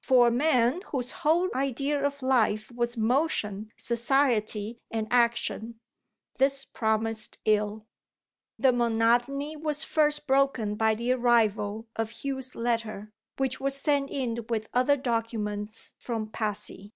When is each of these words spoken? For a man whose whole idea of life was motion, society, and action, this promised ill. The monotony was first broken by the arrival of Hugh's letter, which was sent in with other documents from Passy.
For 0.00 0.28
a 0.28 0.30
man 0.30 0.80
whose 0.86 1.10
whole 1.10 1.50
idea 1.54 2.02
of 2.02 2.22
life 2.22 2.72
was 2.74 2.96
motion, 2.96 3.70
society, 3.76 4.78
and 4.90 5.06
action, 5.10 5.80
this 6.38 6.64
promised 6.64 7.36
ill. 7.44 7.86
The 8.58 8.72
monotony 8.72 9.54
was 9.54 9.84
first 9.84 10.26
broken 10.26 10.76
by 10.76 10.94
the 10.94 11.12
arrival 11.12 11.88
of 11.94 12.24
Hugh's 12.24 12.54
letter, 12.54 13.12
which 13.36 13.60
was 13.60 13.76
sent 13.78 14.08
in 14.08 14.46
with 14.48 14.66
other 14.72 14.96
documents 14.96 15.94
from 15.98 16.30
Passy. 16.30 16.94